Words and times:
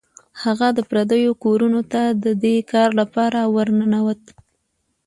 هغه 0.43 0.67
د 0.77 0.79
پردیو 0.89 1.31
کورونو 1.43 1.81
ته 1.91 2.01
د 2.23 2.25
دې 2.43 2.55
کار 2.71 2.89
لپاره 2.99 3.39
ورنوت. 3.55 4.21